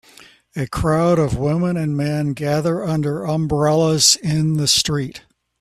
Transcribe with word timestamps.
A 0.55 0.65
crowd 0.65 1.19
of 1.19 1.37
women 1.37 1.77
and 1.77 1.95
men 1.95 2.33
gather 2.33 2.83
under 2.83 3.23
umbrellas 3.23 4.15
in 4.23 4.53
the 4.53 4.67
street 4.67 5.21